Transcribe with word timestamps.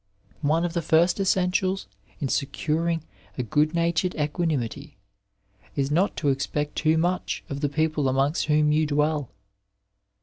One 0.41 0.65
of 0.65 0.73
the 0.73 0.81
first 0.81 1.19
essentials 1.19 1.85
in 2.19 2.27
securing 2.27 3.03
a 3.37 3.43
good 3.43 3.75
natured 3.75 4.15
equanimity 4.15 4.97
is 5.75 5.91
not 5.91 6.15
to 6.15 6.29
expect 6.29 6.75
too 6.75 6.97
much 6.97 7.43
of 7.49 7.61
the 7.61 7.69
people 7.69 8.09
amongst 8.09 8.45
whom 8.47 8.71
you 8.71 8.87
dwell. 8.87 9.29